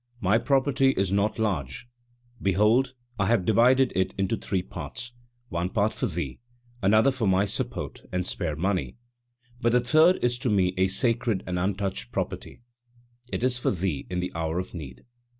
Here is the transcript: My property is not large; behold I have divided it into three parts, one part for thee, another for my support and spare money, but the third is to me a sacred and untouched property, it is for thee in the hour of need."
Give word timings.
My 0.19 0.39
property 0.39 0.95
is 0.97 1.11
not 1.11 1.37
large; 1.37 1.87
behold 2.41 2.95
I 3.19 3.27
have 3.27 3.45
divided 3.45 3.93
it 3.95 4.15
into 4.17 4.35
three 4.35 4.63
parts, 4.63 5.11
one 5.49 5.69
part 5.69 5.93
for 5.93 6.07
thee, 6.07 6.39
another 6.81 7.11
for 7.11 7.27
my 7.27 7.45
support 7.45 8.01
and 8.11 8.25
spare 8.25 8.55
money, 8.55 8.97
but 9.61 9.73
the 9.73 9.79
third 9.79 10.17
is 10.23 10.39
to 10.39 10.49
me 10.49 10.73
a 10.75 10.87
sacred 10.87 11.43
and 11.45 11.59
untouched 11.59 12.11
property, 12.11 12.63
it 13.31 13.43
is 13.43 13.59
for 13.59 13.69
thee 13.69 14.07
in 14.09 14.21
the 14.21 14.31
hour 14.33 14.57
of 14.57 14.73
need." 14.73 15.05